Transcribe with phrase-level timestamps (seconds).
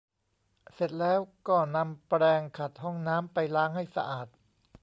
[0.73, 4.27] เสร็จแล้วก็นำแปรงขัดห้องน้ำไปล้างให้สะอาด